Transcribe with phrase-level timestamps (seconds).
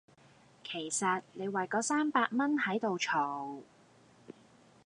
[0.63, 3.61] 其實你為嗰三百蚊喺度嘈